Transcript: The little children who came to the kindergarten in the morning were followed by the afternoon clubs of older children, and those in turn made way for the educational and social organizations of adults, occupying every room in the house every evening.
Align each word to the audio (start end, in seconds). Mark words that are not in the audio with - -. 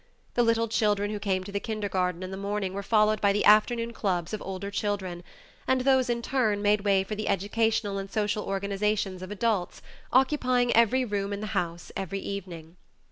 The 0.33 0.41
little 0.41 0.67
children 0.67 1.11
who 1.11 1.19
came 1.19 1.43
to 1.43 1.51
the 1.51 1.59
kindergarten 1.59 2.23
in 2.23 2.31
the 2.31 2.35
morning 2.35 2.73
were 2.73 2.81
followed 2.81 3.21
by 3.21 3.31
the 3.31 3.45
afternoon 3.45 3.93
clubs 3.93 4.33
of 4.33 4.41
older 4.41 4.71
children, 4.71 5.23
and 5.67 5.81
those 5.81 6.09
in 6.09 6.23
turn 6.23 6.63
made 6.63 6.81
way 6.81 7.03
for 7.03 7.13
the 7.13 7.27
educational 7.27 7.99
and 7.99 8.09
social 8.11 8.43
organizations 8.43 9.21
of 9.21 9.29
adults, 9.29 9.83
occupying 10.11 10.75
every 10.75 11.05
room 11.05 11.31
in 11.33 11.39
the 11.39 11.45
house 11.53 11.91
every 11.95 12.17
evening. 12.19 12.77